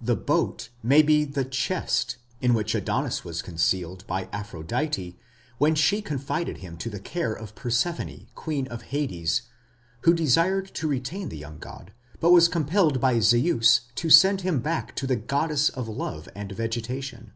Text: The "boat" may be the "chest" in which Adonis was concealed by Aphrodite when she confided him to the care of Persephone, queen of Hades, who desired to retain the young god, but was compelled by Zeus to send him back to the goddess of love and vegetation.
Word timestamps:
The 0.00 0.16
"boat" 0.16 0.70
may 0.82 1.02
be 1.02 1.26
the 1.26 1.44
"chest" 1.44 2.16
in 2.40 2.54
which 2.54 2.74
Adonis 2.74 3.24
was 3.24 3.42
concealed 3.42 4.06
by 4.06 4.26
Aphrodite 4.32 5.18
when 5.58 5.74
she 5.74 6.00
confided 6.00 6.56
him 6.64 6.78
to 6.78 6.88
the 6.88 6.98
care 6.98 7.34
of 7.34 7.54
Persephone, 7.54 8.28
queen 8.34 8.66
of 8.68 8.84
Hades, 8.84 9.42
who 10.00 10.14
desired 10.14 10.72
to 10.76 10.88
retain 10.88 11.28
the 11.28 11.36
young 11.36 11.58
god, 11.58 11.92
but 12.20 12.30
was 12.30 12.48
compelled 12.48 13.02
by 13.02 13.20
Zeus 13.20 13.82
to 13.96 14.08
send 14.08 14.40
him 14.40 14.60
back 14.60 14.96
to 14.96 15.06
the 15.06 15.16
goddess 15.16 15.68
of 15.68 15.88
love 15.88 16.26
and 16.34 16.52
vegetation. 16.52 17.34